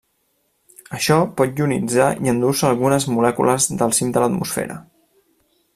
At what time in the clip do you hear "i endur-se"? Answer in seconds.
2.27-2.67